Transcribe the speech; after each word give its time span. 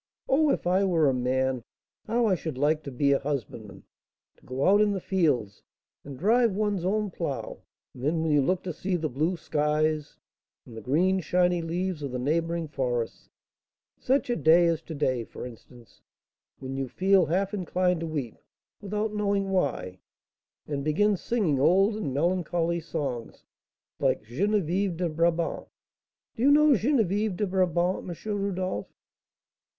Oh, 0.27 0.49
if 0.49 0.65
I 0.65 0.83
were 0.83 1.07
a 1.07 1.13
man, 1.13 1.61
how 2.07 2.25
I 2.25 2.33
should 2.33 2.57
like 2.57 2.81
to 2.85 2.91
be 2.91 3.11
a 3.11 3.19
husbandman, 3.19 3.83
to 4.37 4.43
go 4.43 4.67
out 4.67 4.81
in 4.81 4.93
the 4.93 4.99
fields, 4.99 5.61
and 6.03 6.17
drive 6.17 6.55
one's 6.55 6.83
own 6.83 7.11
plough; 7.11 7.59
and 7.93 8.03
then 8.03 8.23
when 8.23 8.31
you 8.31 8.41
look 8.41 8.63
to 8.63 8.73
see 8.73 8.95
the 8.95 9.09
blue 9.11 9.37
skies, 9.37 10.17
and 10.65 10.75
the 10.75 10.81
green 10.81 11.19
shiny 11.19 11.61
leaves 11.61 12.01
of 12.01 12.11
the 12.11 12.17
neighbouring 12.17 12.67
forests, 12.67 13.29
such 13.99 14.31
a 14.31 14.35
day 14.35 14.65
as 14.65 14.81
to 14.81 14.95
day, 14.95 15.23
for 15.23 15.45
instance, 15.45 16.01
when 16.57 16.75
you 16.75 16.87
feel 16.87 17.27
half 17.27 17.53
inclined 17.53 17.99
to 17.99 18.07
weep, 18.07 18.39
without 18.81 19.13
knowing 19.13 19.51
why, 19.51 19.99
and 20.67 20.83
begin 20.83 21.15
singing 21.15 21.59
old 21.59 21.95
and 21.95 22.11
melancholy 22.11 22.79
songs, 22.79 23.43
like 23.99 24.23
'Geneviève 24.23 24.97
de 24.97 25.07
Brabant.' 25.07 25.67
Do 26.35 26.41
you 26.41 26.49
know 26.49 26.71
'Geneviève 26.71 27.37
de 27.37 27.45
Brabant,' 27.45 28.09
M. 28.09 28.41
Rodolph?" 28.41 28.87